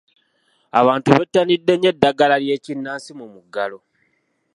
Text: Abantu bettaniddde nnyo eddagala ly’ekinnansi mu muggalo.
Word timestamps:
Abantu 0.79 1.07
bettaniddde 1.17 1.73
nnyo 1.75 1.89
eddagala 1.93 2.35
ly’ekinnansi 2.43 3.09
mu 3.19 3.25
muggalo. 3.33 3.79